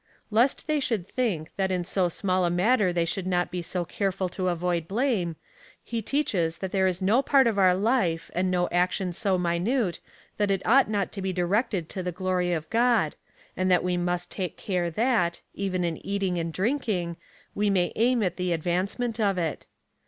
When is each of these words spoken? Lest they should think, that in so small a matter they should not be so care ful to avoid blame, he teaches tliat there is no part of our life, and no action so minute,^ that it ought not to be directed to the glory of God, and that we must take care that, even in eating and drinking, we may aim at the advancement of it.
Lest 0.31 0.65
they 0.65 0.79
should 0.79 1.05
think, 1.05 1.55
that 1.57 1.69
in 1.69 1.83
so 1.83 2.09
small 2.09 2.43
a 2.43 2.49
matter 2.49 2.91
they 2.91 3.05
should 3.05 3.27
not 3.27 3.51
be 3.51 3.61
so 3.61 3.85
care 3.85 4.11
ful 4.11 4.29
to 4.29 4.47
avoid 4.47 4.87
blame, 4.87 5.35
he 5.83 6.01
teaches 6.01 6.57
tliat 6.57 6.71
there 6.71 6.87
is 6.87 7.03
no 7.03 7.21
part 7.21 7.45
of 7.45 7.59
our 7.59 7.75
life, 7.75 8.31
and 8.33 8.49
no 8.49 8.67
action 8.71 9.13
so 9.13 9.37
minute,^ 9.37 9.99
that 10.37 10.49
it 10.49 10.65
ought 10.65 10.89
not 10.89 11.11
to 11.11 11.21
be 11.21 11.31
directed 11.31 11.87
to 11.87 12.01
the 12.01 12.11
glory 12.11 12.51
of 12.51 12.67
God, 12.71 13.15
and 13.55 13.69
that 13.69 13.83
we 13.83 13.95
must 13.95 14.31
take 14.31 14.57
care 14.57 14.89
that, 14.89 15.41
even 15.53 15.83
in 15.83 16.03
eating 16.03 16.39
and 16.39 16.51
drinking, 16.51 17.15
we 17.53 17.69
may 17.69 17.93
aim 17.95 18.23
at 18.23 18.37
the 18.37 18.53
advancement 18.53 19.19
of 19.19 19.37
it. 19.37 19.67